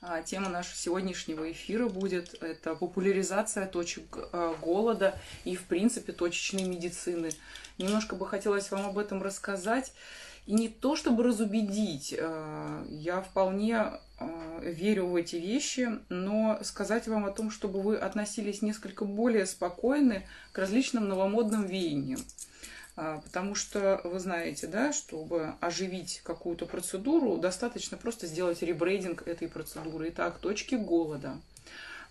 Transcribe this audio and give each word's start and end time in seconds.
А, 0.00 0.22
тема 0.22 0.48
нашего 0.48 0.76
сегодняшнего 0.76 1.50
эфира 1.50 1.88
будет 1.88 2.40
это 2.40 2.76
популяризация 2.76 3.66
точек 3.66 4.18
э, 4.32 4.54
голода 4.62 5.18
и, 5.44 5.56
в 5.56 5.64
принципе, 5.64 6.12
точечной 6.12 6.62
медицины. 6.62 7.30
Немножко 7.78 8.14
бы 8.14 8.24
хотелось 8.24 8.70
вам 8.70 8.86
об 8.86 8.98
этом 8.98 9.22
рассказать. 9.22 9.92
И 10.46 10.54
не 10.54 10.68
то 10.68 10.94
чтобы 10.94 11.24
разубедить, 11.24 12.14
э, 12.16 12.84
я 12.88 13.20
вполне 13.22 14.00
верю 14.62 15.06
в 15.06 15.16
эти 15.16 15.36
вещи, 15.36 15.88
но 16.08 16.58
сказать 16.62 17.06
вам 17.06 17.26
о 17.26 17.30
том, 17.30 17.50
чтобы 17.50 17.82
вы 17.82 17.96
относились 17.96 18.62
несколько 18.62 19.04
более 19.04 19.46
спокойны 19.46 20.26
к 20.52 20.58
различным 20.58 21.08
новомодным 21.08 21.66
веяниям. 21.66 22.20
А, 23.00 23.20
потому 23.20 23.54
что 23.54 24.00
вы 24.02 24.18
знаете, 24.18 24.66
да, 24.66 24.92
чтобы 24.92 25.54
оживить 25.60 26.20
какую-то 26.24 26.66
процедуру, 26.66 27.36
достаточно 27.36 27.96
просто 27.96 28.26
сделать 28.26 28.60
ребрейдинг 28.60 29.22
этой 29.28 29.46
процедуры. 29.46 30.08
Итак, 30.08 30.38
точки 30.38 30.74
голода. 30.74 31.40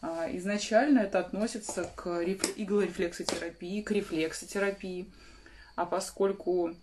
А, 0.02 0.30
изначально 0.38 1.00
это 1.00 1.20
относится 1.20 1.92
к 1.94 2.24
иглорефлексотерапии, 2.24 3.82
к 3.82 3.92
рефлексотерапии. 3.92 5.12
А 5.76 5.86
поскольку 5.86 6.74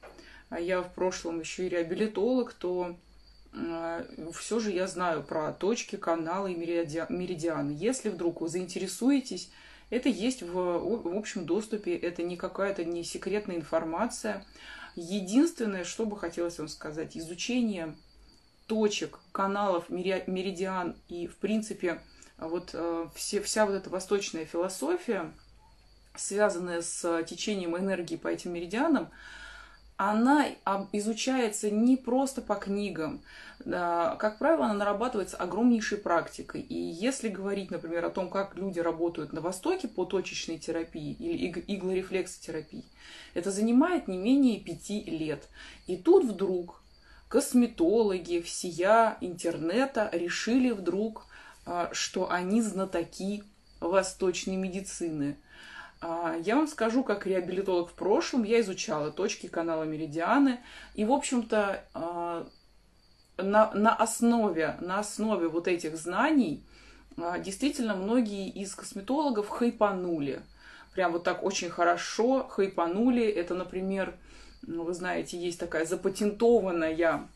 я 0.50 0.82
в 0.82 0.92
прошлом 0.92 1.40
еще 1.40 1.66
и 1.66 1.70
реабилитолог, 1.70 2.52
то 2.52 2.98
а, 3.54 4.04
все 4.34 4.60
же 4.60 4.70
я 4.70 4.86
знаю 4.86 5.22
про 5.22 5.50
точки, 5.54 5.96
каналы 5.96 6.52
и 6.52 6.56
меридианы. 6.56 7.70
Если 7.70 8.10
вдруг 8.10 8.42
вы 8.42 8.50
заинтересуетесь 8.50 9.50
это 9.94 10.08
есть 10.08 10.42
в, 10.42 10.52
в 10.52 11.16
общем 11.16 11.46
доступе, 11.46 11.96
это 11.96 12.22
не 12.24 12.36
какая-то 12.36 12.84
не 12.84 13.04
секретная 13.04 13.56
информация. 13.56 14.44
Единственное, 14.96 15.84
что 15.84 16.04
бы 16.04 16.18
хотелось 16.18 16.58
вам 16.58 16.68
сказать, 16.68 17.16
изучение 17.16 17.94
точек, 18.66 19.20
каналов, 19.30 19.90
меридиан 19.90 20.96
и, 21.08 21.28
в 21.28 21.36
принципе, 21.36 22.00
вот 22.38 22.70
э, 22.72 23.08
все, 23.14 23.40
вся 23.40 23.66
вот 23.66 23.74
эта 23.74 23.88
восточная 23.88 24.46
философия, 24.46 25.32
связанная 26.16 26.82
с 26.82 27.22
течением 27.24 27.76
энергии 27.76 28.16
по 28.16 28.28
этим 28.28 28.52
меридианам, 28.52 29.10
она 30.10 30.46
изучается 30.92 31.70
не 31.70 31.96
просто 31.96 32.42
по 32.42 32.56
книгам. 32.56 33.22
Как 33.64 34.38
правило, 34.38 34.66
она 34.66 34.74
нарабатывается 34.74 35.36
огромнейшей 35.36 35.98
практикой. 35.98 36.60
И 36.60 36.74
если 36.74 37.28
говорить, 37.28 37.70
например, 37.70 38.04
о 38.04 38.10
том, 38.10 38.28
как 38.28 38.56
люди 38.56 38.80
работают 38.80 39.32
на 39.32 39.40
Востоке 39.40 39.88
по 39.88 40.04
точечной 40.04 40.58
терапии 40.58 41.12
или 41.12 41.64
иглорефлексотерапии, 41.66 42.84
это 43.34 43.50
занимает 43.50 44.08
не 44.08 44.18
менее 44.18 44.60
пяти 44.60 45.02
лет. 45.04 45.48
И 45.86 45.96
тут 45.96 46.24
вдруг 46.24 46.82
косметологи, 47.28 48.40
всея 48.40 49.16
интернета 49.20 50.10
решили 50.12 50.70
вдруг, 50.70 51.26
а, 51.66 51.90
что 51.92 52.30
они 52.30 52.62
знатоки 52.62 53.44
восточной 53.80 54.56
медицины– 54.56 55.36
я 56.44 56.56
вам 56.56 56.66
скажу, 56.66 57.02
как 57.02 57.26
реабилитолог 57.26 57.90
в 57.90 57.94
прошлом, 57.94 58.42
я 58.42 58.60
изучала 58.60 59.10
точки 59.10 59.46
канала 59.46 59.84
Меридианы, 59.84 60.60
и, 60.94 61.04
в 61.04 61.12
общем-то, 61.12 61.84
а, 61.94 62.46
на, 63.36 63.72
на, 63.72 63.94
основе, 63.94 64.76
на 64.80 64.98
основе 64.98 65.48
вот 65.48 65.68
этих 65.68 65.96
знаний 65.96 66.62
а, 67.16 67.38
действительно 67.38 67.94
многие 67.94 68.48
из 68.48 68.74
косметологов 68.74 69.48
хайпанули. 69.48 70.42
Прям 70.94 71.12
вот 71.12 71.24
так 71.24 71.42
очень 71.42 71.70
хорошо 71.70 72.46
хайпанули. 72.48 73.24
Это, 73.24 73.54
например, 73.54 74.14
ну, 74.62 74.84
вы 74.84 74.94
знаете, 74.94 75.38
есть 75.38 75.58
такая 75.58 75.86
запатентованная 75.86 77.28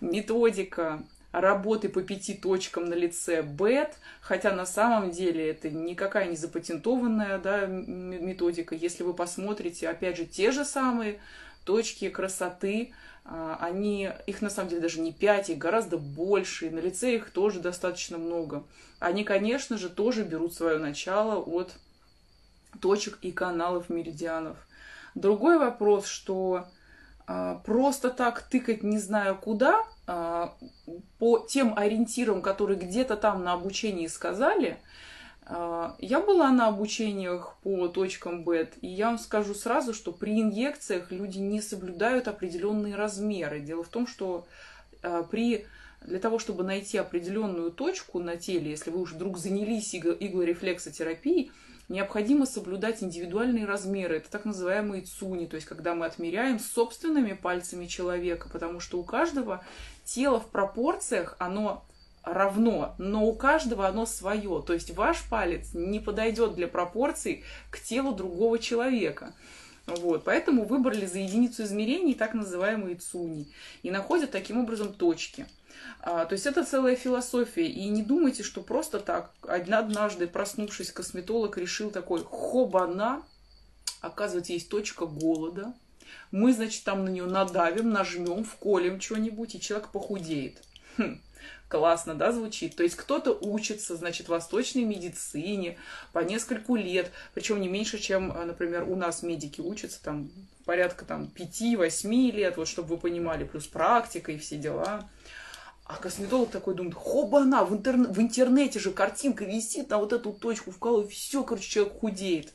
методика 0.00 1.02
работы 1.32 1.88
по 1.88 2.02
пяти 2.02 2.34
точкам 2.34 2.84
на 2.84 2.94
лице 2.94 3.42
БЭТ, 3.42 3.96
хотя 4.20 4.52
на 4.52 4.66
самом 4.66 5.10
деле 5.10 5.50
это 5.50 5.70
никакая 5.70 6.28
не 6.28 6.36
запатентованная 6.36 7.38
да, 7.38 7.66
методика. 7.66 8.74
Если 8.74 9.02
вы 9.02 9.14
посмотрите, 9.14 9.88
опять 9.88 10.18
же, 10.18 10.26
те 10.26 10.52
же 10.52 10.64
самые 10.64 11.20
точки 11.64 12.10
красоты, 12.10 12.92
а, 13.24 13.56
они, 13.60 14.10
их 14.26 14.42
на 14.42 14.50
самом 14.50 14.68
деле 14.68 14.82
даже 14.82 15.00
не 15.00 15.12
пять, 15.12 15.48
их 15.48 15.58
гораздо 15.58 15.96
больше, 15.96 16.66
и 16.66 16.70
на 16.70 16.80
лице 16.80 17.14
их 17.14 17.30
тоже 17.30 17.60
достаточно 17.60 18.18
много. 18.18 18.64
Они, 18.98 19.24
конечно 19.24 19.78
же, 19.78 19.88
тоже 19.88 20.24
берут 20.24 20.54
свое 20.54 20.78
начало 20.78 21.36
от 21.36 21.74
точек 22.80 23.18
и 23.22 23.32
каналов 23.32 23.88
меридианов. 23.88 24.56
Другой 25.14 25.58
вопрос, 25.58 26.06
что 26.06 26.66
а, 27.26 27.56
просто 27.64 28.10
так 28.10 28.42
тыкать 28.42 28.82
не 28.82 28.98
знаю 28.98 29.36
куда, 29.36 29.84
по 31.18 31.38
тем 31.38 31.76
ориентирам, 31.76 32.42
которые 32.42 32.78
где-то 32.78 33.16
там 33.16 33.44
на 33.44 33.52
обучении 33.52 34.06
сказали, 34.06 34.78
а, 35.44 35.96
я 35.98 36.20
была 36.20 36.50
на 36.50 36.68
обучениях 36.68 37.56
по 37.62 37.88
точкам 37.88 38.44
БЭТ, 38.44 38.74
и 38.80 38.88
я 38.88 39.06
вам 39.06 39.18
скажу 39.18 39.54
сразу, 39.54 39.94
что 39.94 40.12
при 40.12 40.40
инъекциях 40.40 41.10
люди 41.10 41.38
не 41.38 41.60
соблюдают 41.60 42.28
определенные 42.28 42.94
размеры. 42.94 43.60
Дело 43.60 43.82
в 43.84 43.88
том, 43.88 44.06
что 44.06 44.46
при 45.30 45.66
для 46.06 46.18
того, 46.18 46.38
чтобы 46.38 46.64
найти 46.64 46.98
определенную 46.98 47.70
точку 47.70 48.18
на 48.18 48.36
теле, 48.36 48.70
если 48.70 48.90
вы 48.90 49.00
уж 49.00 49.12
вдруг 49.12 49.38
занялись 49.38 49.94
иглорефлексотерапией, 49.94 51.52
необходимо 51.88 52.46
соблюдать 52.46 53.02
индивидуальные 53.02 53.66
размеры. 53.66 54.16
Это 54.16 54.30
так 54.30 54.44
называемые 54.44 55.02
цуни, 55.02 55.46
то 55.46 55.56
есть 55.56 55.66
когда 55.66 55.94
мы 55.94 56.06
отмеряем 56.06 56.58
собственными 56.58 57.34
пальцами 57.34 57.86
человека, 57.86 58.48
потому 58.50 58.80
что 58.80 58.98
у 58.98 59.04
каждого 59.04 59.64
тело 60.04 60.40
в 60.40 60.48
пропорциях, 60.48 61.36
оно 61.38 61.84
равно, 62.22 62.94
но 62.98 63.24
у 63.24 63.34
каждого 63.34 63.86
оно 63.86 64.06
свое. 64.06 64.62
То 64.66 64.72
есть 64.72 64.94
ваш 64.94 65.22
палец 65.28 65.70
не 65.74 66.00
подойдет 66.00 66.54
для 66.54 66.68
пропорций 66.68 67.44
к 67.70 67.80
телу 67.80 68.12
другого 68.12 68.58
человека. 68.58 69.34
Вот, 69.86 70.22
поэтому 70.24 70.64
выбрали 70.64 71.06
за 71.06 71.18
единицу 71.18 71.64
измерений 71.64 72.14
так 72.14 72.34
называемые 72.34 72.96
цуни 72.96 73.48
и 73.82 73.90
находят 73.90 74.30
таким 74.30 74.60
образом 74.60 74.92
точки. 74.92 75.46
А, 76.00 76.24
то 76.24 76.34
есть 76.34 76.46
это 76.46 76.64
целая 76.64 76.94
философия. 76.94 77.66
И 77.66 77.88
не 77.88 78.02
думайте, 78.02 78.44
что 78.44 78.60
просто 78.62 79.00
так 79.00 79.32
однажды 79.42 80.28
проснувшись 80.28 80.92
косметолог 80.92 81.58
решил 81.58 81.90
такой 81.90 82.22
хобана, 82.22 83.24
оказывается, 84.00 84.52
есть 84.52 84.68
точка 84.68 85.06
голода. 85.06 85.74
Мы, 86.30 86.52
значит, 86.52 86.84
там 86.84 87.04
на 87.04 87.08
нее 87.08 87.26
надавим, 87.26 87.90
нажмем, 87.90 88.44
вколем 88.44 89.00
что-нибудь, 89.00 89.54
и 89.54 89.60
человек 89.60 89.88
похудеет. 89.88 90.62
Хм. 90.96 91.20
Классно, 91.68 92.14
да, 92.14 92.32
звучит? 92.32 92.76
То 92.76 92.82
есть 92.82 92.96
кто-то 92.96 93.32
учится, 93.32 93.96
значит, 93.96 94.28
восточной 94.28 94.84
медицине 94.84 95.78
по 96.12 96.18
нескольку 96.18 96.76
лет, 96.76 97.10
причем 97.32 97.62
не 97.62 97.68
меньше, 97.68 97.98
чем, 97.98 98.30
э, 98.30 98.44
например, 98.44 98.84
у 98.84 98.94
нас 98.94 99.22
медики 99.22 99.62
учатся, 99.62 100.02
там, 100.02 100.30
порядка 100.66 101.06
там 101.06 101.30
5-8 101.34 102.30
лет, 102.32 102.58
вот 102.58 102.68
чтобы 102.68 102.88
вы 102.90 102.98
понимали, 102.98 103.44
плюс 103.44 103.66
практика 103.66 104.32
и 104.32 104.38
все 104.38 104.56
дела. 104.56 105.08
А 105.84 105.96
косметолог 105.96 106.50
такой 106.50 106.74
думает, 106.74 106.94
хоба-на, 106.94 107.64
в, 107.64 107.72
интер... 107.74 107.96
в 107.96 108.20
интернете 108.20 108.78
же 108.78 108.92
картинка 108.92 109.46
висит 109.46 109.88
на 109.88 109.96
вот 109.96 110.12
эту 110.12 110.34
точку, 110.34 110.72
вкалывает, 110.72 111.10
все, 111.10 111.42
короче, 111.42 111.70
человек 111.70 111.98
худеет. 112.00 112.52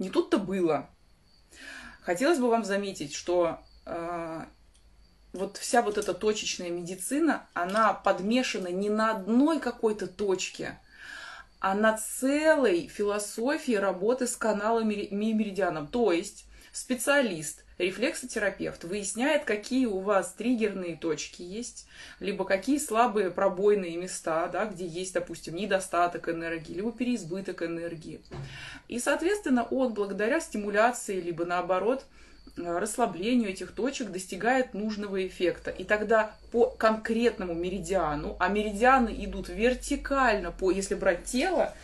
Не 0.00 0.10
тут-то 0.10 0.38
было. 0.38 0.90
Хотелось 2.06 2.38
бы 2.38 2.48
вам 2.48 2.64
заметить, 2.64 3.12
что 3.12 3.58
э, 3.84 4.44
вот 5.32 5.56
вся 5.56 5.82
вот 5.82 5.98
эта 5.98 6.14
точечная 6.14 6.70
медицина, 6.70 7.48
она 7.52 7.94
подмешана 7.94 8.68
не 8.68 8.88
на 8.88 9.10
одной 9.10 9.58
какой-то 9.58 10.06
точке, 10.06 10.78
а 11.58 11.74
на 11.74 11.98
целой 11.98 12.86
философии 12.86 13.72
работы 13.72 14.28
с 14.28 14.36
каналом 14.36 14.86
меридианом. 14.86 15.88
То 15.88 16.12
есть 16.12 16.44
специалист, 16.70 17.64
рефлексотерапевт 17.78 18.84
выясняет, 18.84 19.44
какие 19.44 19.86
у 19.86 19.98
вас 19.98 20.32
триггерные 20.32 20.96
точки 20.96 21.42
есть, 21.42 21.86
либо 22.20 22.44
какие 22.44 22.78
слабые 22.78 23.30
пробойные 23.30 23.96
места, 23.96 24.48
да, 24.48 24.66
где 24.66 24.86
есть, 24.86 25.14
допустим, 25.14 25.54
недостаток 25.54 26.28
энергии, 26.28 26.74
либо 26.74 26.92
переизбыток 26.92 27.62
энергии. 27.62 28.20
И, 28.88 28.98
соответственно, 28.98 29.64
он 29.64 29.94
благодаря 29.94 30.40
стимуляции, 30.40 31.20
либо 31.20 31.44
наоборот, 31.44 32.04
Э, 32.56 32.78
расслаблению 32.78 33.50
этих 33.50 33.72
точек 33.72 34.10
достигает 34.10 34.72
нужного 34.72 35.26
эффекта. 35.26 35.70
И 35.70 35.84
тогда 35.84 36.34
по 36.52 36.66
конкретному 36.66 37.54
меридиану, 37.54 38.36
а 38.38 38.48
меридианы 38.48 39.14
идут 39.24 39.48
вертикально, 39.48 40.52
по, 40.52 40.70
если 40.70 40.94
брать 40.94 41.24
тело, 41.24 41.74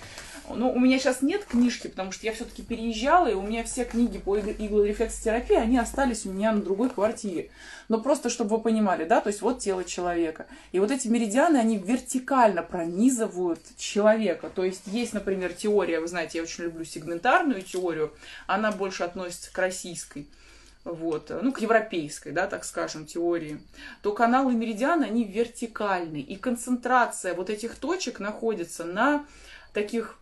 но 0.55 0.73
у 0.73 0.79
меня 0.79 0.99
сейчас 0.99 1.23
нет 1.23 1.45
книжки, 1.45 1.89
потому 1.89 2.13
что 2.13 2.27
я 2.27 2.33
все-таки 2.33 2.63
переезжала, 2.63 3.29
и 3.29 3.35
у 3.35 3.43
меня 3.43 3.65
все 3.65 3.85
книги 3.85 4.19
по 4.19 4.39
иглорефлексотерапии, 4.39 5.57
они 5.57 5.79
остались 5.79 6.27
у 6.27 6.33
меня 6.33 6.53
на 6.53 6.63
другой 6.63 6.91
квартире. 6.91 7.51
Но 7.89 8.01
просто, 8.01 8.31
чтобы 8.31 8.57
вы 8.57 8.63
понимали, 8.63 9.05
да, 9.05 9.21
то 9.21 9.29
есть 9.29 9.43
вот 9.43 9.59
тело 9.59 9.85
человека. 9.85 10.47
И 10.73 10.81
вот 10.81 10.91
эти 10.91 11.09
меридианы, 11.09 11.57
они 11.57 11.79
вертикально 11.79 12.63
пронизывают 12.63 13.61
человека. 13.77 14.51
То 14.55 14.65
есть 14.65 14.83
есть, 14.87 15.13
например, 15.13 15.53
теория, 15.53 16.01
вы 16.01 16.09
знаете, 16.09 16.39
я 16.39 16.45
очень 16.45 16.65
люблю 16.65 16.85
сегментарную 16.85 17.63
теорию, 17.63 18.13
она 18.47 18.73
больше 18.73 19.05
относится 19.05 19.53
к 19.53 19.59
российской 19.59 20.29
вот, 20.85 21.31
ну, 21.43 21.53
к 21.53 21.61
европейской, 21.61 22.31
да, 22.31 22.47
так 22.47 22.65
скажем, 22.65 23.07
теории, 23.07 23.61
то 24.03 24.13
каналы 24.13 24.53
меридиана, 24.53 25.07
они 25.07 25.25
вертикальны, 25.25 26.17
и 26.17 26.37
концентрация 26.37 27.35
вот 27.35 27.51
этих 27.51 27.77
точек 27.77 28.19
находится 28.19 28.85
на 28.85 29.25
таких 29.73 30.17
ну, 30.17 30.22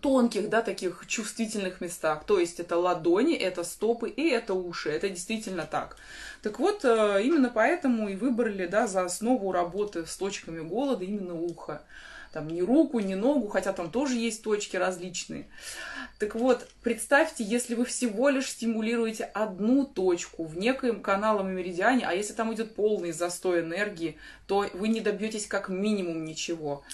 тонких, 0.00 0.48
да, 0.48 0.62
таких 0.62 1.04
чувствительных 1.06 1.80
местах. 1.80 2.24
То 2.24 2.38
есть 2.38 2.60
это 2.60 2.76
ладони, 2.76 3.34
это 3.34 3.64
стопы 3.64 4.08
и 4.08 4.28
это 4.28 4.54
уши. 4.54 4.90
Это 4.90 5.08
действительно 5.08 5.66
так. 5.66 5.96
Так 6.42 6.58
вот, 6.58 6.84
э, 6.84 7.22
именно 7.22 7.50
поэтому 7.52 8.08
и 8.08 8.16
выбрали, 8.16 8.66
да, 8.66 8.86
за 8.86 9.04
основу 9.04 9.52
работы 9.52 10.06
с 10.06 10.16
точками 10.16 10.60
голода 10.60 11.04
именно 11.04 11.34
ухо 11.34 11.82
там 12.32 12.48
ни 12.48 12.60
руку, 12.60 13.00
ни 13.00 13.14
ногу, 13.14 13.48
хотя 13.48 13.72
там 13.72 13.90
тоже 13.90 14.14
есть 14.14 14.42
точки 14.42 14.76
различные. 14.76 15.48
Так 16.18 16.34
вот, 16.34 16.68
представьте, 16.82 17.42
если 17.42 17.74
вы 17.74 17.84
всего 17.84 18.28
лишь 18.28 18.50
стимулируете 18.50 19.24
одну 19.24 19.84
точку 19.84 20.44
в 20.44 20.56
некоем 20.56 21.00
каналом 21.00 21.50
меридиане, 21.54 22.06
а 22.06 22.12
если 22.12 22.32
там 22.32 22.52
идет 22.54 22.74
полный 22.74 23.12
застой 23.12 23.60
энергии, 23.60 24.16
то 24.46 24.66
вы 24.74 24.88
не 24.88 25.00
добьетесь 25.00 25.46
как 25.46 25.68
минимум 25.68 26.24
ничего. 26.24 26.84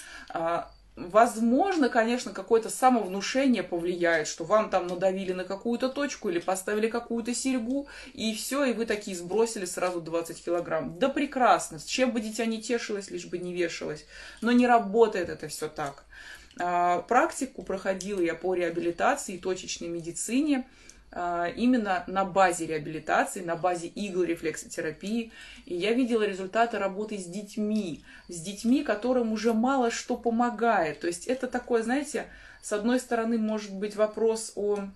Возможно, 0.97 1.89
конечно, 1.89 2.33
какое-то 2.33 2.71
самовнушение 2.71 3.61
повлияет, 3.61 4.27
что 4.27 4.43
вам 4.43 4.71
там 4.71 4.87
надавили 4.87 5.31
на 5.31 5.43
какую-то 5.43 5.89
точку 5.89 6.29
или 6.29 6.39
поставили 6.39 6.87
какую-то 6.89 7.35
серьгу, 7.35 7.87
и 8.15 8.33
все, 8.33 8.63
и 8.63 8.73
вы 8.73 8.87
такие 8.87 9.15
сбросили 9.15 9.65
сразу 9.65 10.01
20 10.01 10.43
килограмм. 10.43 10.97
Да 10.97 11.09
прекрасно, 11.09 11.77
с 11.77 11.85
чем 11.85 12.13
бы 12.13 12.19
дитя 12.19 12.47
не 12.47 12.63
тешилось, 12.63 13.11
лишь 13.11 13.27
бы 13.27 13.37
не 13.37 13.53
вешалось. 13.53 14.07
Но 14.41 14.51
не 14.51 14.65
работает 14.65 15.29
это 15.29 15.47
все 15.49 15.67
так. 15.67 16.03
А, 16.59 17.03
практику 17.03 17.61
проходила 17.61 18.19
я 18.19 18.33
по 18.33 18.55
реабилитации 18.55 19.35
и 19.35 19.39
точечной 19.39 19.89
медицине. 19.89 20.65
А, 21.09 21.47
именно 21.47 22.03
на 22.07 22.25
базе 22.25 22.65
реабилитации, 22.65 23.41
на 23.41 23.55
базе 23.55 23.87
игл 23.87 24.23
рефлексотерапии. 24.23 25.31
И 25.65 25.75
я 25.75 25.93
видела 25.93 26.23
результаты 26.23 26.77
работы 26.79 27.17
с 27.17 27.25
детьми, 27.25 28.03
с 28.27 28.39
детьми, 28.41 28.83
которым 28.83 29.31
уже 29.31 29.53
мало 29.53 29.89
что 29.89 30.17
помогает. 30.17 30.99
То 30.99 31.07
есть 31.07 31.27
это 31.27 31.47
такое, 31.47 31.83
знаете, 31.83 32.27
с 32.61 32.73
одной 32.73 32.99
стороны 32.99 33.37
может 33.37 33.73
быть 33.73 33.95
вопрос 33.95 34.51
о 34.55 34.89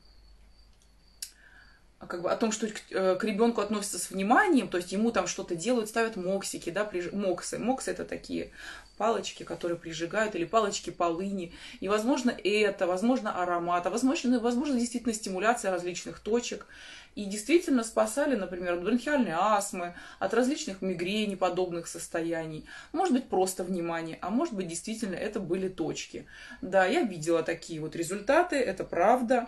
как 2.07 2.23
бы 2.23 2.31
о 2.31 2.35
том, 2.35 2.51
что 2.51 2.67
к, 2.67 2.81
э, 2.89 3.15
к 3.15 3.23
ребенку 3.23 3.61
относятся 3.61 3.99
с 3.99 4.09
вниманием, 4.09 4.67
то 4.67 4.77
есть 4.77 4.91
ему 4.91 5.11
там 5.11 5.27
что-то 5.27 5.55
делают, 5.55 5.87
ставят 5.87 6.15
моксики, 6.15 6.71
да, 6.71 6.83
приж... 6.83 7.11
моксы. 7.11 7.59
Моксы 7.59 7.91
это 7.91 8.05
такие 8.05 8.51
палочки, 9.01 9.41
которые 9.41 9.79
прижигают, 9.79 10.35
или 10.35 10.45
палочки 10.45 10.91
полыни. 10.91 11.53
И, 11.79 11.87
возможно, 11.87 12.29
это, 12.29 12.85
возможно, 12.85 13.41
аромат, 13.41 13.87
а 13.87 13.89
возможно, 13.89 14.39
возможно, 14.39 14.79
действительно 14.79 15.15
стимуляция 15.15 15.71
различных 15.71 16.19
точек. 16.19 16.67
И 17.15 17.25
действительно 17.25 17.83
спасали, 17.83 18.35
например, 18.35 18.73
от 18.73 18.83
бронхиальной 18.83 19.31
астмы, 19.31 19.95
от 20.19 20.35
различных 20.35 20.83
мигрени, 20.83 21.33
подобных 21.33 21.87
состояний. 21.87 22.65
Может 22.93 23.15
быть, 23.15 23.27
просто 23.27 23.63
внимание, 23.63 24.19
а 24.21 24.29
может 24.29 24.53
быть, 24.53 24.67
действительно, 24.67 25.15
это 25.15 25.39
были 25.39 25.67
точки. 25.67 26.27
Да, 26.61 26.85
я 26.85 27.01
видела 27.01 27.41
такие 27.41 27.81
вот 27.81 27.95
результаты, 27.95 28.57
это 28.57 28.83
правда. 28.83 29.47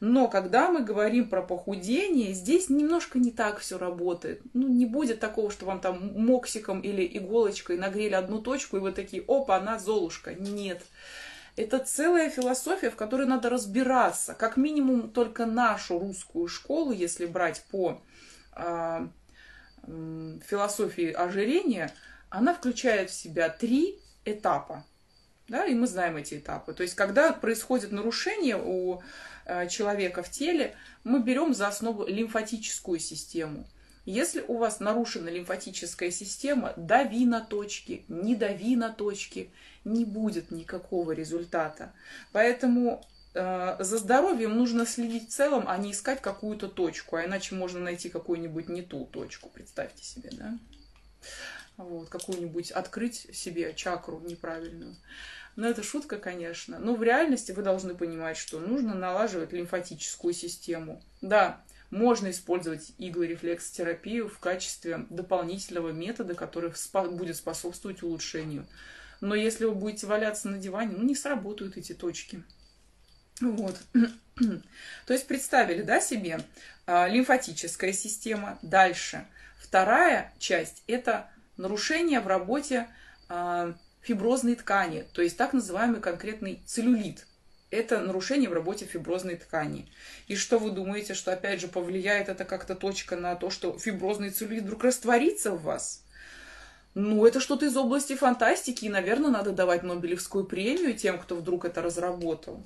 Но 0.00 0.28
когда 0.28 0.70
мы 0.70 0.82
говорим 0.82 1.28
про 1.28 1.42
похудение, 1.42 2.32
здесь 2.32 2.68
немножко 2.68 3.18
не 3.18 3.32
так 3.32 3.58
все 3.58 3.78
работает. 3.78 4.42
Ну, 4.54 4.68
не 4.68 4.86
будет 4.86 5.18
такого, 5.18 5.50
что 5.50 5.66
вам 5.66 5.80
там 5.80 6.12
моксиком 6.14 6.80
или 6.80 7.04
иголочкой 7.04 7.78
нагрели 7.78 8.14
одну 8.14 8.40
точку, 8.40 8.76
и 8.76 8.80
вы 8.80 8.92
такие, 8.92 9.24
опа, 9.26 9.56
она 9.56 9.78
золушка. 9.78 10.34
Нет. 10.34 10.82
Это 11.56 11.80
целая 11.80 12.30
философия, 12.30 12.90
в 12.90 12.96
которой 12.96 13.26
надо 13.26 13.50
разбираться. 13.50 14.34
Как 14.34 14.56
минимум 14.56 15.10
только 15.10 15.44
нашу 15.44 15.98
русскую 15.98 16.46
школу, 16.46 16.92
если 16.92 17.26
брать 17.26 17.64
по 17.72 18.00
э, 18.54 19.08
э, 19.82 20.38
философии 20.46 21.10
ожирения, 21.10 21.92
она 22.30 22.54
включает 22.54 23.10
в 23.10 23.14
себя 23.14 23.48
три 23.48 23.98
этапа. 24.24 24.84
Да, 25.48 25.64
и 25.64 25.74
мы 25.74 25.86
знаем 25.86 26.16
эти 26.16 26.34
этапы. 26.34 26.74
То 26.74 26.82
есть, 26.82 26.94
когда 26.94 27.32
происходит 27.32 27.90
нарушение 27.90 28.60
у 28.62 29.00
человека 29.68 30.22
в 30.22 30.30
теле, 30.30 30.74
мы 31.04 31.22
берем 31.22 31.54
за 31.54 31.68
основу 31.68 32.06
лимфатическую 32.06 32.98
систему. 32.98 33.66
Если 34.08 34.42
у 34.48 34.56
вас 34.56 34.80
нарушена 34.80 35.28
лимфатическая 35.28 36.10
система, 36.10 36.72
дави 36.78 37.26
на 37.26 37.42
точки, 37.42 38.06
не 38.08 38.34
дави 38.34 38.74
на 38.74 38.90
точки, 38.90 39.50
не 39.84 40.06
будет 40.06 40.50
никакого 40.50 41.12
результата. 41.12 41.92
Поэтому 42.32 43.04
э, 43.34 43.76
за 43.78 43.98
здоровьем 43.98 44.56
нужно 44.56 44.86
следить 44.86 45.28
в 45.28 45.32
целом, 45.32 45.64
а 45.66 45.76
не 45.76 45.92
искать 45.92 46.22
какую-то 46.22 46.68
точку, 46.68 47.16
а 47.16 47.26
иначе 47.26 47.54
можно 47.54 47.80
найти 47.80 48.08
какую-нибудь 48.08 48.70
не 48.70 48.80
ту 48.80 49.04
точку, 49.04 49.50
представьте 49.50 50.02
себе, 50.02 50.30
да? 50.32 50.58
Вот, 51.76 52.08
какую-нибудь 52.08 52.70
открыть 52.70 53.28
себе 53.36 53.74
чакру 53.74 54.20
неправильную. 54.20 54.96
Но 55.58 55.66
это 55.66 55.82
шутка, 55.82 56.18
конечно. 56.18 56.78
Но 56.78 56.94
в 56.94 57.02
реальности 57.02 57.50
вы 57.50 57.62
должны 57.62 57.96
понимать, 57.96 58.36
что 58.36 58.60
нужно 58.60 58.94
налаживать 58.94 59.52
лимфатическую 59.52 60.32
систему. 60.32 61.02
Да, 61.20 61.60
можно 61.90 62.30
использовать 62.30 62.92
иглорефлексотерапию 62.96 64.28
в 64.28 64.38
качестве 64.38 65.04
дополнительного 65.10 65.90
метода, 65.90 66.36
который 66.36 66.72
будет 67.10 67.34
способствовать 67.34 68.04
улучшению. 68.04 68.68
Но 69.20 69.34
если 69.34 69.64
вы 69.64 69.74
будете 69.74 70.06
валяться 70.06 70.48
на 70.48 70.58
диване, 70.58 70.94
ну 70.96 71.02
не 71.02 71.16
сработают 71.16 71.76
эти 71.76 71.92
точки. 71.92 72.44
Вот. 73.40 73.76
То 74.36 75.12
есть 75.12 75.26
представили, 75.26 75.82
да, 75.82 76.00
себе 76.00 76.38
а, 76.86 77.08
лимфатическая 77.08 77.92
система. 77.92 78.60
Дальше. 78.62 79.26
Вторая 79.58 80.32
часть– 80.38 80.84
это 80.86 81.28
нарушение 81.56 82.20
в 82.20 82.28
работе 82.28 82.86
а, 83.28 83.74
фиброзной 84.00 84.54
ткани, 84.54 85.06
то 85.12 85.22
есть 85.22 85.36
так 85.36 85.52
называемый 85.52 86.00
конкретный 86.00 86.62
целлюлит. 86.66 87.26
Это 87.70 88.00
нарушение 88.00 88.48
в 88.48 88.54
работе 88.54 88.86
фиброзной 88.86 89.36
ткани. 89.36 89.92
И 90.26 90.36
что 90.36 90.58
вы 90.58 90.70
думаете, 90.70 91.12
что 91.12 91.32
опять 91.32 91.60
же 91.60 91.68
повлияет 91.68 92.30
это 92.30 92.44
как-то 92.46 92.74
точка 92.74 93.16
на 93.16 93.34
то, 93.34 93.50
что 93.50 93.78
фиброзный 93.78 94.30
целлюлит 94.30 94.64
вдруг 94.64 94.84
растворится 94.84 95.50
в 95.50 95.62
вас? 95.62 96.02
Ну, 96.94 97.26
это 97.26 97.40
что-то 97.40 97.66
из 97.66 97.76
области 97.76 98.16
фантастики, 98.16 98.86
и, 98.86 98.88
наверное, 98.88 99.30
надо 99.30 99.52
давать 99.52 99.82
Нобелевскую 99.82 100.44
премию 100.44 100.94
тем, 100.94 101.18
кто 101.18 101.36
вдруг 101.36 101.66
это 101.66 101.82
разработал. 101.82 102.64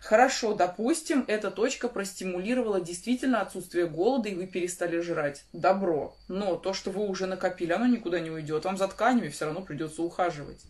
Хорошо, 0.00 0.54
допустим, 0.54 1.24
эта 1.26 1.50
точка 1.50 1.88
простимулировала 1.88 2.80
действительно 2.80 3.40
отсутствие 3.40 3.86
голода, 3.86 4.28
и 4.28 4.34
вы 4.34 4.46
перестали 4.46 5.00
жрать. 5.00 5.44
Добро. 5.52 6.16
Но 6.28 6.56
то, 6.56 6.72
что 6.72 6.90
вы 6.90 7.06
уже 7.06 7.26
накопили, 7.26 7.72
оно 7.72 7.86
никуда 7.86 8.20
не 8.20 8.30
уйдет. 8.30 8.64
Вам 8.64 8.76
за 8.76 8.88
тканями 8.88 9.28
все 9.28 9.46
равно 9.46 9.62
придется 9.62 10.02
ухаживать. 10.02 10.60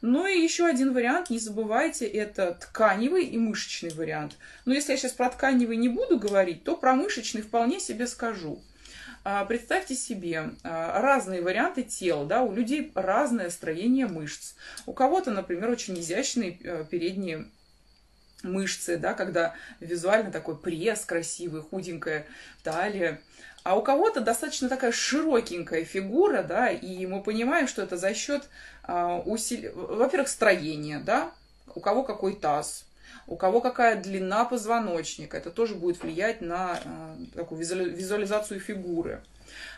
Ну 0.00 0.26
и 0.26 0.40
еще 0.40 0.66
один 0.66 0.92
вариант, 0.92 1.30
не 1.30 1.38
забывайте, 1.38 2.06
это 2.06 2.54
тканевый 2.60 3.24
и 3.24 3.38
мышечный 3.38 3.90
вариант. 3.90 4.36
Но 4.64 4.74
если 4.74 4.92
я 4.92 4.98
сейчас 4.98 5.12
про 5.12 5.30
тканевый 5.30 5.76
не 5.76 5.88
буду 5.88 6.18
говорить, 6.18 6.64
то 6.64 6.76
про 6.76 6.94
мышечный 6.94 7.42
вполне 7.42 7.78
себе 7.78 8.08
скажу. 8.08 8.60
А, 9.24 9.44
представьте 9.44 9.94
себе 9.94 10.50
а, 10.64 11.00
разные 11.00 11.40
варианты 11.40 11.84
тел, 11.84 12.26
да, 12.26 12.42
у 12.42 12.52
людей 12.52 12.90
разное 12.96 13.50
строение 13.50 14.08
мышц. 14.08 14.54
У 14.86 14.92
кого-то, 14.92 15.30
например, 15.30 15.70
очень 15.70 15.98
изящные 16.00 16.58
э, 16.60 16.84
передние 16.90 17.46
мышцы, 18.42 18.96
да, 18.96 19.14
когда 19.14 19.54
визуально 19.80 20.30
такой 20.30 20.56
пресс 20.56 21.04
красивый, 21.04 21.62
худенькая 21.62 22.26
талия. 22.62 23.20
А 23.64 23.76
у 23.76 23.82
кого-то 23.82 24.20
достаточно 24.20 24.68
такая 24.68 24.90
широкенькая 24.90 25.84
фигура, 25.84 26.42
да, 26.42 26.70
и 26.70 27.06
мы 27.06 27.22
понимаем, 27.22 27.68
что 27.68 27.82
это 27.82 27.96
за 27.96 28.12
счет 28.12 28.48
а, 28.82 29.18
усили... 29.20 29.70
во-первых, 29.74 30.28
строения, 30.28 30.98
да, 30.98 31.32
у 31.74 31.80
кого 31.80 32.02
какой 32.02 32.34
таз, 32.34 32.84
у 33.28 33.36
кого 33.36 33.60
какая 33.60 34.02
длина 34.02 34.44
позвоночника, 34.44 35.36
это 35.36 35.50
тоже 35.50 35.76
будет 35.76 36.02
влиять 36.02 36.40
на 36.40 36.72
а, 36.84 37.16
такую 37.34 37.60
визуализацию 37.60 38.58
фигуры. 38.58 39.22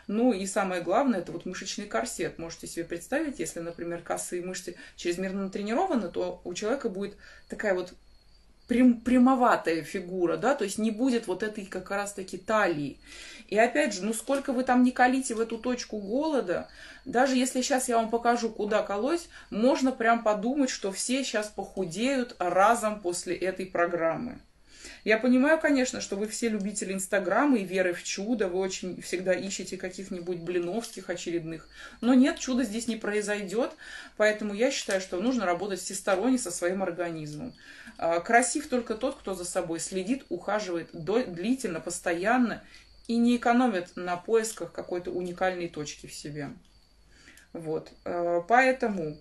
Ну 0.07 0.33
и 0.33 0.45
самое 0.45 0.81
главное, 0.81 1.19
это 1.19 1.31
вот 1.31 1.45
мышечный 1.45 1.85
корсет. 1.85 2.39
Можете 2.39 2.67
себе 2.67 2.85
представить, 2.85 3.39
если, 3.39 3.59
например, 3.59 4.01
косые 4.01 4.43
мышцы 4.43 4.75
чрезмерно 4.95 5.43
натренированы, 5.43 6.09
то 6.09 6.41
у 6.43 6.53
человека 6.53 6.89
будет 6.89 7.15
такая 7.49 7.73
вот 7.73 7.93
прям, 8.67 8.99
прямоватая 9.01 9.83
фигура, 9.83 10.37
да, 10.37 10.55
то 10.55 10.63
есть 10.63 10.77
не 10.77 10.91
будет 10.91 11.27
вот 11.27 11.43
этой 11.43 11.65
как 11.65 11.89
раз-таки 11.91 12.37
талии. 12.37 12.97
И 13.47 13.57
опять 13.57 13.93
же, 13.93 14.03
ну 14.03 14.13
сколько 14.13 14.53
вы 14.53 14.63
там 14.63 14.83
не 14.83 14.91
колите 14.91 15.35
в 15.35 15.39
эту 15.39 15.57
точку 15.57 15.99
голода, 15.99 16.67
даже 17.05 17.35
если 17.35 17.61
сейчас 17.61 17.87
я 17.87 17.97
вам 17.97 18.09
покажу, 18.09 18.49
куда 18.49 18.81
колоть, 18.81 19.29
можно 19.49 19.91
прям 19.91 20.23
подумать, 20.23 20.69
что 20.69 20.91
все 20.91 21.23
сейчас 21.23 21.47
похудеют 21.47 22.35
разом 22.39 22.99
после 22.99 23.35
этой 23.35 23.67
программы. 23.67 24.39
Я 25.05 25.19
понимаю, 25.19 25.59
конечно, 25.59 26.01
что 26.01 26.15
вы 26.15 26.27
все 26.27 26.49
любители 26.49 26.91
Инстаграма 26.91 27.59
и 27.59 27.63
веры 27.63 27.93
в 27.93 28.03
чудо, 28.03 28.47
вы 28.47 28.57
очень 28.57 28.99
всегда 29.03 29.33
ищете 29.33 29.77
каких-нибудь 29.77 30.39
блиновских 30.39 31.11
очередных. 31.11 31.69
Но 32.01 32.15
нет, 32.15 32.39
чудо 32.39 32.63
здесь 32.63 32.87
не 32.87 32.95
произойдет, 32.95 33.71
поэтому 34.17 34.55
я 34.55 34.71
считаю, 34.71 34.99
что 34.99 35.21
нужно 35.21 35.45
работать 35.45 35.79
всесторонне 35.79 36.39
со 36.39 36.49
своим 36.49 36.81
организмом. 36.81 37.53
А, 37.99 38.19
красив 38.19 38.67
только 38.67 38.95
тот, 38.95 39.19
кто 39.19 39.35
за 39.35 39.45
собой 39.45 39.79
следит, 39.79 40.25
ухаживает 40.29 40.89
длительно, 40.91 41.79
постоянно 41.79 42.63
и 43.07 43.17
не 43.17 43.37
экономят 43.37 43.95
на 43.95 44.17
поисках 44.17 44.71
какой-то 44.71 45.11
уникальной 45.11 45.69
точки 45.69 46.07
в 46.07 46.13
себе. 46.15 46.49
Вот. 47.53 47.91
Э, 48.05 48.41
поэтому, 48.47 49.17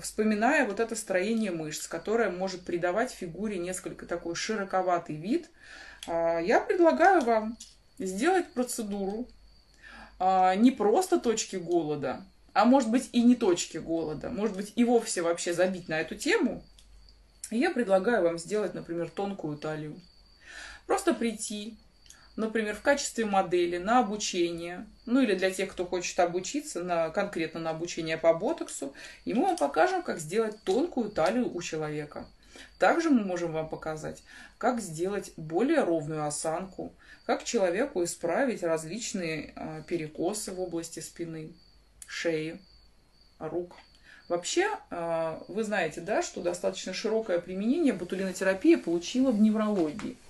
вспоминая 0.00 0.66
вот 0.66 0.80
это 0.80 0.96
строение 0.96 1.50
мышц, 1.50 1.86
которое 1.86 2.30
может 2.30 2.64
придавать 2.64 3.12
фигуре 3.12 3.58
несколько 3.58 4.06
такой 4.06 4.34
широковатый 4.34 5.16
вид, 5.16 5.50
э, 6.06 6.40
я 6.44 6.60
предлагаю 6.60 7.22
вам 7.22 7.56
сделать 7.98 8.52
процедуру 8.52 9.28
э, 10.18 10.54
не 10.56 10.70
просто 10.70 11.18
точки 11.18 11.56
голода, 11.56 12.24
а 12.52 12.64
может 12.64 12.90
быть 12.90 13.08
и 13.12 13.22
не 13.22 13.36
точки 13.36 13.78
голода, 13.78 14.30
может 14.30 14.56
быть 14.56 14.72
и 14.76 14.84
вовсе 14.84 15.22
вообще 15.22 15.52
забить 15.52 15.88
на 15.88 16.00
эту 16.00 16.14
тему. 16.14 16.62
Я 17.50 17.70
предлагаю 17.70 18.24
вам 18.24 18.38
сделать, 18.38 18.74
например, 18.74 19.08
тонкую 19.10 19.56
талию. 19.56 20.00
Просто 20.86 21.14
прийти, 21.14 21.78
например, 22.38 22.76
в 22.76 22.82
качестве 22.82 23.26
модели 23.26 23.78
на 23.78 23.98
обучение, 23.98 24.86
ну 25.06 25.20
или 25.20 25.34
для 25.34 25.50
тех, 25.50 25.72
кто 25.72 25.84
хочет 25.84 26.18
обучиться 26.20 26.84
на, 26.84 27.10
конкретно 27.10 27.58
на 27.58 27.70
обучение 27.70 28.16
по 28.16 28.32
ботоксу, 28.32 28.94
и 29.24 29.34
мы 29.34 29.42
вам 29.42 29.56
покажем, 29.56 30.02
как 30.02 30.20
сделать 30.20 30.56
тонкую 30.62 31.10
талию 31.10 31.52
у 31.52 31.60
человека. 31.60 32.26
Также 32.78 33.10
мы 33.10 33.24
можем 33.24 33.52
вам 33.52 33.68
показать, 33.68 34.22
как 34.56 34.80
сделать 34.80 35.32
более 35.36 35.82
ровную 35.82 36.24
осанку, 36.24 36.94
как 37.26 37.42
человеку 37.42 38.04
исправить 38.04 38.62
различные 38.62 39.52
э, 39.54 39.82
перекосы 39.88 40.52
в 40.52 40.60
области 40.60 41.00
спины, 41.00 41.54
шеи, 42.06 42.60
рук. 43.40 43.74
Вообще, 44.28 44.68
э, 44.90 45.40
вы 45.48 45.64
знаете, 45.64 46.00
да, 46.00 46.22
что 46.22 46.40
достаточно 46.40 46.92
широкое 46.94 47.40
применение 47.40 47.92
ботулинотерапии 47.92 48.76
получила 48.76 49.32
в 49.32 49.40
неврологии– 49.40 50.16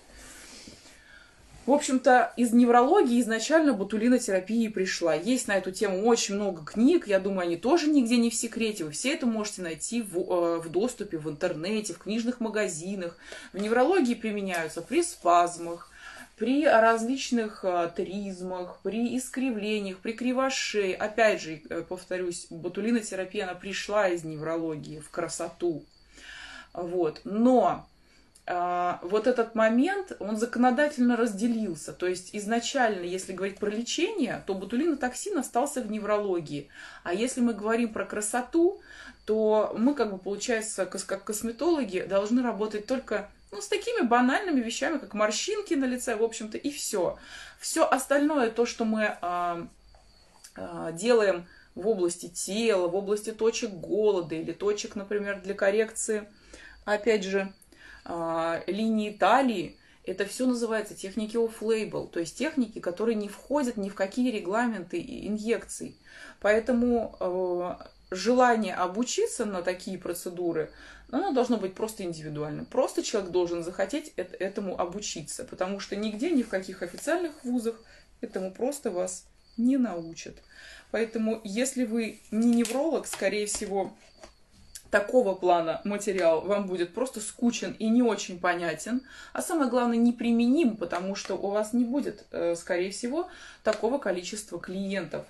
в 1.68 1.72
общем-то, 1.75 2.32
из 2.38 2.54
неврологии 2.54 3.20
изначально 3.20 3.75
ботулинотерапия 3.75 4.70
пришла. 4.70 5.12
Есть 5.12 5.48
на 5.48 5.58
эту 5.58 5.70
тему 5.70 6.06
очень 6.06 6.37
много 6.37 6.64
книг, 6.64 7.06
я 7.06 7.20
думаю, 7.20 7.42
они 7.42 7.58
тоже 7.58 7.90
нигде 7.90 8.16
не 8.16 8.30
в 8.30 8.34
секрете. 8.34 8.87
Вы 8.87 8.92
все 8.92 9.12
это 9.12 9.26
можете 9.26 9.60
найти 9.60 10.00
в, 10.00 10.16
э, 10.16 10.60
в 10.60 10.70
доступе 10.70 11.18
в 11.18 11.28
интернете, 11.28 11.92
в 11.92 11.98
книжных 11.98 12.40
магазинах. 12.40 13.18
В 13.52 13.58
неврологии 13.58 14.14
применяются 14.14 14.80
при 14.80 15.02
спазмах, 15.02 15.90
при 16.38 16.64
различных 16.64 17.66
э, 17.66 17.90
тризмах, 17.94 18.80
при 18.82 19.18
искривлениях, 19.18 19.98
при 19.98 20.12
кривошее. 20.12 20.96
Опять 20.96 21.42
же, 21.42 21.60
э, 21.68 21.82
повторюсь, 21.87 22.46
ботулинотерапия, 22.48 23.44
она 23.44 23.54
пришла 23.54 24.08
из 24.08 24.25
неврологии 24.25 25.00
в 25.00 25.10
красоту. 25.10 25.84
Вот. 26.72 27.20
Но 27.25 27.87
вот 28.50 29.26
этот 29.26 29.54
момент, 29.54 30.12
он 30.20 30.36
законодательно 30.36 31.16
разделился. 31.16 31.92
То 31.92 32.06
есть 32.06 32.30
изначально, 32.32 33.04
если 33.04 33.34
говорить 33.34 33.58
про 33.58 33.68
лечение, 33.68 34.42
то 34.46 34.54
ботулинотоксин 34.54 35.36
остался 35.36 35.82
в 35.82 35.90
неврологии. 35.90 36.68
А 37.04 37.12
если 37.12 37.42
мы 37.42 37.52
говорим 37.52 37.92
про 37.92 38.06
красоту, 38.06 38.80
то 39.26 39.74
мы, 39.76 39.94
как 39.94 40.10
бы, 40.10 40.18
получается, 40.18 40.86
как 40.86 41.24
косметологи, 41.24 42.06
должны 42.08 42.42
работать 42.42 42.86
только 42.86 43.28
ну, 43.50 43.60
с 43.60 43.68
такими 43.68 44.06
банальными 44.06 44.60
вещами, 44.60 44.98
как 44.98 45.12
морщинки 45.12 45.74
на 45.74 45.84
лице, 45.84 46.16
в 46.16 46.22
общем-то, 46.22 46.56
и 46.56 46.70
все. 46.70 47.18
Все 47.58 47.86
остальное, 47.86 48.50
то, 48.50 48.64
что 48.64 48.86
мы 48.86 49.16
а, 49.20 49.68
а, 50.56 50.92
делаем 50.92 51.46
в 51.74 51.86
области 51.88 52.28
тела, 52.28 52.88
в 52.88 52.96
области 52.96 53.32
точек 53.32 53.70
голода 53.70 54.34
или 54.34 54.52
точек, 54.52 54.96
например, 54.96 55.40
для 55.42 55.54
коррекции, 55.54 56.26
опять 56.84 57.24
же, 57.24 57.52
а, 58.08 58.62
линии 58.66 59.10
талии, 59.10 59.76
это 60.02 60.24
все 60.24 60.46
называется 60.46 60.94
техники 60.94 61.36
off-label, 61.36 62.08
то 62.08 62.18
есть 62.18 62.38
техники, 62.38 62.78
которые 62.80 63.14
не 63.14 63.28
входят 63.28 63.76
ни 63.76 63.90
в 63.90 63.94
какие 63.94 64.30
регламенты 64.30 64.98
инъекций. 64.98 65.98
Поэтому 66.40 67.14
э, 67.20 67.74
желание 68.10 68.74
обучиться 68.74 69.44
на 69.44 69.60
такие 69.60 69.98
процедуры, 69.98 70.72
оно 71.10 71.32
должно 71.32 71.58
быть 71.58 71.74
просто 71.74 72.04
индивидуальным. 72.04 72.64
Просто 72.64 73.02
человек 73.02 73.30
должен 73.30 73.62
захотеть 73.62 74.14
этому 74.16 74.80
обучиться, 74.80 75.44
потому 75.44 75.78
что 75.78 75.94
нигде, 75.94 76.30
ни 76.30 76.42
в 76.42 76.48
каких 76.48 76.80
официальных 76.80 77.44
вузах 77.44 77.78
этому 78.22 78.50
просто 78.50 78.90
вас 78.90 79.26
не 79.58 79.76
научат. 79.76 80.36
Поэтому, 80.90 81.42
если 81.44 81.84
вы 81.84 82.20
не 82.30 82.50
невролог, 82.50 83.06
скорее 83.06 83.44
всего, 83.44 83.94
такого 84.90 85.35
плана 85.35 85.80
материал 85.85 86.40
вам 86.40 86.66
будет 86.66 86.95
просто 86.95 87.21
скучен 87.21 87.76
и 87.78 87.88
не 87.88 88.02
очень 88.02 88.40
понятен, 88.40 89.02
а 89.33 89.42
самое 89.42 89.71
главное, 89.71 89.99
неприменим, 89.99 90.76
потому 90.76 91.14
что 91.14 91.35
у 91.35 91.50
вас 91.50 91.73
не 91.73 91.85
будет, 91.85 92.25
э, 92.30 92.54
скорее 92.57 92.90
всего, 92.90 93.28
такого 93.62 93.99
количества 93.99 94.59
клиентов 94.59 95.26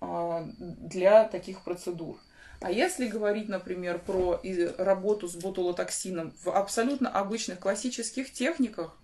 а, 0.00 0.46
для 0.56 1.24
таких 1.24 1.62
процедур. 1.62 2.18
А 2.60 2.70
если 2.70 3.06
говорить, 3.06 3.48
например, 3.48 3.98
про 3.98 4.40
работу 4.78 5.28
с 5.28 5.34
ботулотоксином 5.34 6.32
в 6.42 6.48
абсолютно 6.48 7.10
обычных 7.10 7.58
классических 7.58 8.32
техниках, 8.32 8.96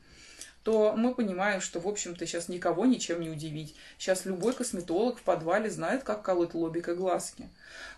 то 0.62 0.94
мы 0.94 1.14
понимаем, 1.14 1.60
что, 1.60 1.80
в 1.80 1.88
общем-то, 1.88 2.26
сейчас 2.26 2.48
никого 2.48 2.84
ничем 2.84 3.20
не 3.20 3.30
удивить. 3.30 3.74
Сейчас 3.98 4.26
любой 4.26 4.52
косметолог 4.52 5.18
в 5.18 5.22
подвале 5.22 5.70
знает, 5.70 6.02
как 6.02 6.22
колоть 6.22 6.54
лобик 6.54 6.88
и 6.88 6.94
глазки. 6.94 7.48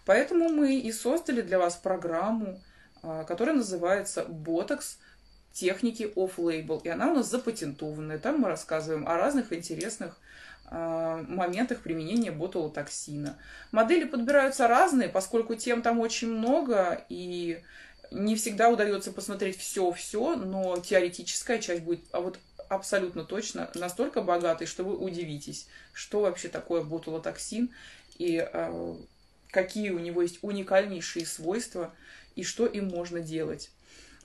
Поэтому 0.04 0.48
мы 0.48 0.78
и 0.78 0.92
создали 0.92 1.42
для 1.42 1.58
вас 1.58 1.74
программу, 1.74 2.60
а, 3.02 3.24
которая 3.24 3.56
называется 3.56 4.24
«Ботокс 4.24 4.98
техники 5.52 6.12
off-label». 6.14 6.80
И 6.84 6.88
она 6.88 7.10
у 7.10 7.16
нас 7.16 7.28
запатентованная. 7.28 8.18
Там 8.18 8.38
мы 8.38 8.48
рассказываем 8.48 9.08
о 9.08 9.16
разных 9.16 9.52
интересных 9.52 10.16
а, 10.66 11.24
моментах 11.28 11.80
применения 11.80 12.30
ботулотоксина. 12.30 13.38
Модели 13.72 14.04
подбираются 14.04 14.68
разные, 14.68 15.08
поскольку 15.08 15.56
тем 15.56 15.82
там 15.82 15.98
очень 15.98 16.28
много, 16.28 17.04
и 17.08 17.60
не 18.12 18.36
всегда 18.36 18.68
удается 18.68 19.12
посмотреть 19.12 19.58
все-все, 19.58 20.36
но 20.36 20.76
теоретическая 20.78 21.58
часть 21.58 21.82
будет 21.82 22.00
а 22.12 22.20
вот 22.20 22.38
абсолютно 22.74 23.24
точно 23.24 23.70
настолько 23.74 24.22
богатый, 24.22 24.66
что 24.66 24.84
вы 24.84 24.96
удивитесь, 24.96 25.68
что 25.92 26.20
вообще 26.20 26.48
такое 26.48 26.82
ботулотоксин 26.82 27.70
и 28.18 28.46
э, 28.50 28.96
какие 29.50 29.90
у 29.90 29.98
него 29.98 30.22
есть 30.22 30.38
уникальнейшие 30.42 31.26
свойства 31.26 31.94
и 32.34 32.42
что 32.42 32.66
им 32.66 32.88
можно 32.88 33.20
делать. 33.20 33.70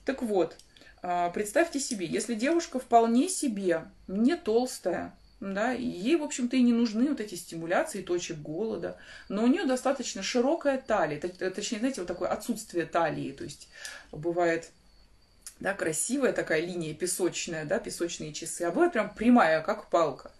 Так 0.04 0.22
вот, 0.22 0.56
э, 1.02 1.30
представьте 1.34 1.78
себе, 1.78 2.06
если 2.06 2.34
девушка 2.34 2.78
вполне 2.78 3.28
себе 3.28 3.84
не 4.06 4.36
толстая, 4.36 5.14
да, 5.40 5.70
ей, 5.72 6.16
в 6.16 6.24
общем-то, 6.24 6.56
и 6.56 6.62
не 6.62 6.72
нужны 6.72 7.10
вот 7.10 7.20
эти 7.20 7.36
стимуляции 7.36 8.02
точек 8.02 8.38
голода, 8.38 8.96
но 9.28 9.44
у 9.44 9.46
нее 9.46 9.66
достаточно 9.66 10.22
широкая 10.22 10.78
талия, 10.78 11.20
точнее, 11.20 11.78
знаете, 11.78 12.00
вот 12.00 12.08
такое 12.08 12.28
отсутствие 12.28 12.86
талии, 12.86 13.30
то 13.30 13.44
есть 13.44 13.68
бывает 14.10 14.70
да, 15.60 15.74
красивая 15.74 16.32
такая 16.32 16.60
линия 16.60 16.94
песочная, 16.94 17.64
да, 17.64 17.78
песочные 17.78 18.32
часы, 18.32 18.62
а 18.62 18.70
бывает 18.70 18.92
прям 18.92 19.12
прямая, 19.14 19.60
как 19.62 19.88
палка. 19.90 20.30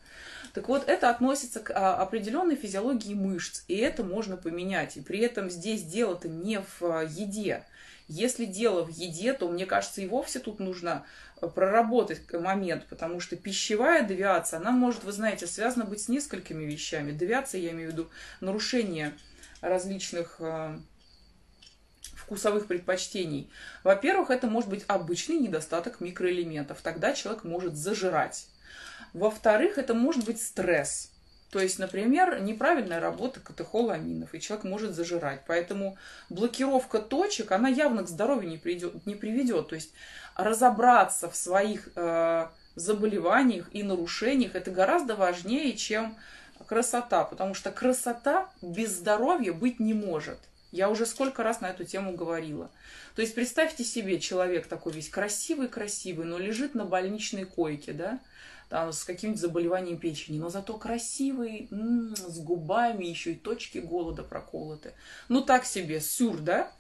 Так 0.55 0.69
вот, 0.69 0.89
это 0.89 1.11
относится 1.11 1.61
к 1.61 1.71
а, 1.71 1.97
определенной 1.97 2.57
физиологии 2.57 3.15
мышц, 3.15 3.63
и 3.69 3.77
это 3.77 4.03
можно 4.03 4.37
поменять. 4.37 4.97
И 4.97 5.01
при 5.01 5.21
этом 5.21 5.51
здесь 5.51 5.83
дело-то 5.83 6.29
не 6.29 6.61
в 6.61 6.83
а, 6.83 7.03
еде. 7.05 7.65
Если 8.09 8.47
дело 8.47 8.85
в 8.85 8.89
еде, 8.89 9.35
то, 9.35 9.49
мне 9.49 9.67
кажется, 9.67 10.01
и 10.01 10.07
вовсе 10.07 10.39
тут 10.39 10.59
нужно 10.59 11.05
а, 11.41 11.49
проработать 11.49 12.21
момент, 12.33 12.87
потому 12.89 13.21
что 13.21 13.37
пищевая 13.37 14.03
девиация, 14.05 14.59
она 14.59 14.71
может, 14.71 15.05
вы 15.05 15.13
знаете, 15.13 15.47
связана 15.47 15.85
быть 15.85 16.01
с 16.01 16.09
несколькими 16.09 16.65
вещами. 16.65 17.13
Девиация, 17.13 17.61
я 17.61 17.71
имею 17.71 17.91
в 17.91 17.93
виду 17.93 18.11
нарушение 18.41 19.13
различных 19.61 20.41
вкусовых 22.29 22.67
предпочтений. 22.67 23.51
Во-первых, 23.85 24.29
это 24.29 24.47
может 24.49 24.69
быть 24.69 24.85
обычный 24.87 25.39
недостаток 25.39 26.01
микроэлементов. 26.01 26.83
Тогда 26.83 27.15
человек 27.15 27.43
может 27.43 27.75
зажирать. 27.75 28.47
Во-вторых, 29.15 29.79
это 29.79 29.95
может 29.95 30.27
быть 30.27 30.41
стресс. 30.41 31.11
То 31.51 31.59
есть, 31.59 31.79
например, 31.79 32.43
неправильная 32.43 33.01
работа 33.01 33.41
катехоламинов, 33.41 34.35
и 34.35 34.41
человек 34.41 34.65
может 34.65 34.95
зажирать. 34.95 35.41
Поэтому 35.47 35.97
блокировка 36.29 36.99
точек, 36.99 37.53
она 37.53 37.71
явно 37.71 38.03
к 38.03 38.09
здоровью 38.09 38.51
не, 38.51 38.59
придет, 38.59 39.07
не 39.07 39.15
приведет. 39.15 39.69
То 39.69 39.75
есть 39.75 39.95
разобраться 40.37 41.31
в 41.31 41.35
своих 41.37 41.89
э, 41.97 42.49
заболеваниях 42.75 43.71
и 43.73 43.83
нарушениях, 43.83 44.55
это 44.55 44.71
гораздо 44.71 45.17
важнее, 45.17 45.75
чем 45.75 46.19
красота. 46.67 47.25
Потому 47.25 47.55
что 47.55 47.71
красота 47.71 48.51
без 48.61 48.91
здоровья 48.91 49.55
быть 49.55 49.81
не 49.81 49.95
может. 49.95 50.39
Я 50.71 50.91
уже 50.91 51.07
сколько 51.07 51.43
раз 51.43 51.61
на 51.61 51.71
эту 51.71 51.85
тему 51.85 52.13
говорила. 52.13 52.71
То 53.15 53.23
есть 53.23 53.35
представьте 53.35 53.85
себе, 53.85 54.21
человек 54.21 54.67
такой 54.67 54.93
весь 54.93 55.09
красивый-красивый, 55.09 56.27
но 56.27 56.39
лежит 56.39 56.75
на 56.75 56.85
больничной 56.85 57.45
койке, 57.45 57.93
да, 57.93 58.21
там, 58.69 58.93
с 58.93 59.05
каким-то 59.05 59.41
заболеванием 59.41 59.99
печени, 59.99 60.39
но 60.39 60.51
зато 60.51 60.77
красивый, 60.77 61.69
м-м, 61.71 62.15
с 62.17 62.39
губами, 62.39 63.05
еще 63.05 63.33
и 63.33 63.37
точки 63.37 63.79
голода 63.79 64.23
проколоты. 64.23 64.93
Ну 65.29 65.41
так 65.41 65.65
себе, 65.65 66.01
сюр, 66.01 66.39
да? 66.39 66.71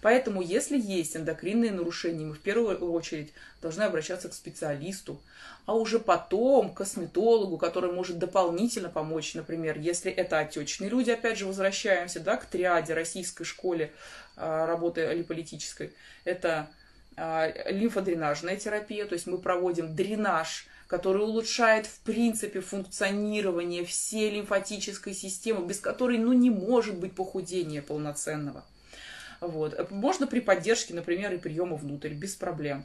Поэтому, 0.00 0.40
если 0.40 0.78
есть 0.80 1.16
эндокринные 1.16 1.72
нарушения, 1.72 2.24
мы 2.24 2.34
в 2.34 2.40
первую 2.40 2.78
очередь 2.92 3.32
должны 3.60 3.82
обращаться 3.82 4.28
к 4.28 4.34
специалисту, 4.34 5.20
а 5.66 5.74
уже 5.74 5.98
потом 5.98 6.72
к 6.72 6.78
косметологу, 6.78 7.58
который 7.58 7.92
может 7.92 8.18
дополнительно 8.18 8.88
помочь, 8.88 9.34
например, 9.34 9.78
если 9.78 10.12
это 10.12 10.38
отечные 10.38 10.90
люди, 10.90 11.10
опять 11.10 11.38
же, 11.38 11.46
возвращаемся 11.46 12.20
да, 12.20 12.36
к 12.36 12.46
триаде 12.46 12.94
российской 12.94 13.44
школе 13.44 13.92
а, 14.36 14.66
работы 14.66 15.12
липолитической, 15.12 15.94
это 16.24 16.70
а, 17.16 17.50
лимфодренажная 17.70 18.56
терапия, 18.56 19.06
то 19.06 19.14
есть 19.14 19.26
мы 19.26 19.38
проводим 19.38 19.94
дренаж 19.94 20.66
который 20.86 21.22
улучшает 21.22 21.86
в 21.86 22.00
принципе 22.00 22.60
функционирование 22.60 23.84
всей 23.84 24.30
лимфатической 24.30 25.14
системы, 25.14 25.66
без 25.66 25.80
которой 25.80 26.18
ну, 26.18 26.32
не 26.32 26.50
может 26.50 26.96
быть 26.96 27.14
похудения 27.14 27.82
полноценного. 27.82 28.64
Вот. 29.40 29.90
Можно 29.90 30.26
при 30.26 30.40
поддержке, 30.40 30.94
например, 30.94 31.32
и 31.34 31.38
приема 31.38 31.76
внутрь, 31.76 32.14
без 32.14 32.34
проблем. 32.34 32.84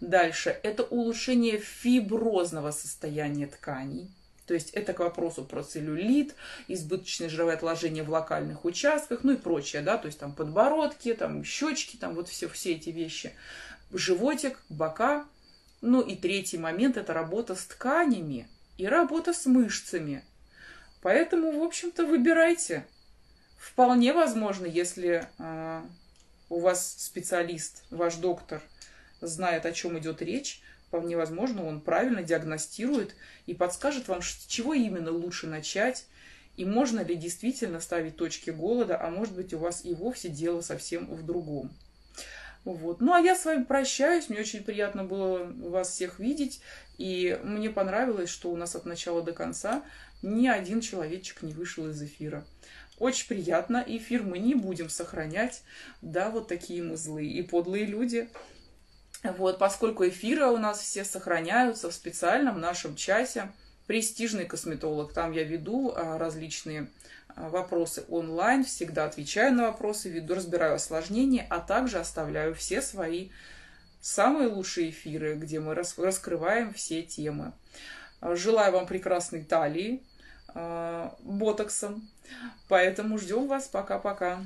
Дальше. 0.00 0.58
Это 0.62 0.84
улучшение 0.84 1.58
фиброзного 1.58 2.70
состояния 2.70 3.46
тканей. 3.46 4.10
То 4.46 4.54
есть 4.54 4.70
это 4.70 4.94
к 4.94 5.00
вопросу 5.00 5.44
про 5.44 5.62
целлюлит, 5.62 6.34
избыточное 6.68 7.28
жировое 7.28 7.54
отложение 7.54 8.02
в 8.02 8.08
локальных 8.08 8.64
участках, 8.64 9.22
ну 9.22 9.32
и 9.32 9.36
прочее, 9.36 9.82
да, 9.82 9.98
то 9.98 10.06
есть 10.06 10.18
там 10.18 10.32
подбородки, 10.32 11.12
там 11.12 11.44
щечки, 11.44 11.96
там 11.96 12.14
вот 12.14 12.28
все, 12.28 12.48
все 12.48 12.72
эти 12.72 12.88
вещи. 12.88 13.34
Животик, 13.92 14.58
бока, 14.70 15.26
ну 15.80 16.00
и 16.00 16.16
третий 16.16 16.58
момент– 16.58 16.96
это 16.98 17.12
работа 17.12 17.54
с 17.54 17.64
тканями 17.64 18.48
и 18.76 18.86
работа 18.86 19.32
с 19.32 19.46
мышцами. 19.46 20.24
Поэтому, 21.02 21.58
в 21.58 21.62
общем-то, 21.62 22.06
выбирайте. 22.06 22.86
Вполне 23.56 24.12
возможно, 24.12 24.66
если 24.66 25.28
э, 25.38 25.82
у 26.48 26.60
вас 26.60 26.94
специалист, 26.98 27.84
ваш 27.90 28.16
доктор, 28.16 28.62
знает, 29.20 29.66
о 29.66 29.72
чем 29.72 29.98
идет 29.98 30.22
речь, 30.22 30.62
вполне 30.86 31.16
возможно, 31.16 31.66
он 31.66 31.80
правильно 31.80 32.22
диагностирует 32.22 33.14
и 33.46 33.54
подскажет 33.54 34.08
вам, 34.08 34.22
с 34.22 34.46
чего 34.46 34.74
именно 34.74 35.10
лучше 35.10 35.46
начать, 35.46 36.06
и 36.56 36.64
можно 36.64 37.00
ли 37.00 37.14
действительно 37.14 37.80
ставить 37.80 38.16
точки 38.16 38.50
голода, 38.50 39.00
а 39.00 39.10
может 39.10 39.34
быть 39.34 39.54
у 39.54 39.58
вас 39.58 39.84
и 39.84 39.94
вовсе 39.94 40.28
дело 40.28 40.60
совсем 40.60 41.06
в 41.06 41.24
другом. 41.24 41.70
Вот. 42.64 43.00
Ну, 43.00 43.12
а 43.12 43.20
я 43.20 43.34
с 43.34 43.44
вами 43.44 43.64
прощаюсь. 43.64 44.28
Мне 44.28 44.40
очень 44.40 44.62
приятно 44.62 45.04
было 45.04 45.44
вас 45.44 45.90
всех 45.90 46.18
видеть. 46.18 46.60
И 46.98 47.38
мне 47.44 47.70
понравилось, 47.70 48.30
что 48.30 48.50
у 48.50 48.56
нас 48.56 48.74
от 48.74 48.84
начала 48.84 49.22
до 49.22 49.32
конца 49.32 49.82
ни 50.22 50.48
один 50.48 50.80
человечек 50.80 51.42
не 51.42 51.52
вышел 51.52 51.88
из 51.88 52.02
эфира. 52.02 52.44
Очень 52.98 53.28
приятно. 53.28 53.84
Эфир 53.86 54.22
мы 54.22 54.38
не 54.38 54.54
будем 54.54 54.90
сохранять. 54.90 55.62
Да, 56.02 56.30
вот 56.30 56.48
такие 56.48 56.82
мы 56.82 56.96
злые 56.96 57.30
и 57.30 57.42
подлые 57.42 57.86
люди. 57.86 58.28
Вот, 59.22 59.58
поскольку 59.58 60.06
эфиры 60.06 60.46
у 60.46 60.58
нас 60.58 60.80
все 60.80 61.04
сохраняются 61.04 61.90
в 61.90 61.94
специальном 61.94 62.60
нашем 62.60 62.96
часе. 62.96 63.52
Престижный 63.86 64.44
косметолог. 64.44 65.12
Там 65.12 65.32
я 65.32 65.44
веду 65.44 65.92
а, 65.94 66.18
различные 66.18 66.90
вопросы 67.48 68.04
онлайн, 68.08 68.64
всегда 68.64 69.04
отвечаю 69.04 69.54
на 69.54 69.64
вопросы, 69.64 70.08
веду, 70.08 70.34
разбираю 70.34 70.74
осложнения, 70.74 71.46
а 71.48 71.60
также 71.60 71.98
оставляю 71.98 72.54
все 72.54 72.82
свои 72.82 73.30
самые 74.00 74.48
лучшие 74.48 74.90
эфиры, 74.90 75.34
где 75.34 75.60
мы 75.60 75.74
раскрываем 75.74 76.72
все 76.72 77.02
темы. 77.02 77.52
А, 78.20 78.34
желаю 78.36 78.72
вам 78.72 78.86
прекрасной 78.86 79.44
талии, 79.44 80.02
а, 80.54 81.16
ботоксом. 81.20 82.08
Поэтому 82.68 83.18
ждем 83.18 83.46
вас. 83.46 83.68
Пока-пока. 83.68 84.42